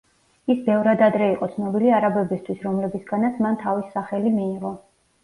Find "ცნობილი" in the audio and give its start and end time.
1.51-1.91